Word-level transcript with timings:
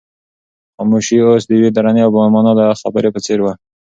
خاموشي 0.75 1.17
اوس 1.27 1.43
د 1.47 1.51
یوې 1.57 1.69
درنې 1.77 2.01
او 2.05 2.11
با 2.15 2.21
مانا 2.33 2.77
خبرې 2.81 3.09
په 3.13 3.19
څېر 3.25 3.39
وه. 3.41 3.53